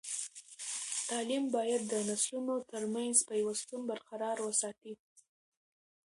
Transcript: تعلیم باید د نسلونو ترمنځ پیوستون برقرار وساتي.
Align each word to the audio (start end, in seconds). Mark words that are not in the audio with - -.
تعلیم 1.09 1.43
باید 1.55 1.81
د 1.91 1.93
نسلونو 2.09 2.55
ترمنځ 2.71 3.15
پیوستون 3.29 3.81
برقرار 3.89 4.37
وساتي. 4.47 4.93